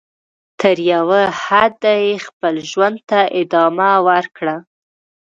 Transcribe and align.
تر 0.59 0.77
یوه 0.93 1.21
حده 1.45 1.93
یې 2.05 2.13
خپل 2.27 2.55
ژوند 2.69 2.97
ته 3.09 3.19
ادامه 3.41 3.89
ورکړه. 4.07 4.55